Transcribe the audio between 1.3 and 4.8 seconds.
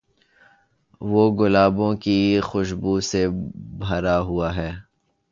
گلابوں کی خوشبو سے بھرا ہوا ہے۔